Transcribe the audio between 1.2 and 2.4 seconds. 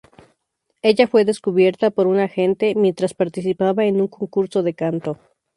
descubierta por un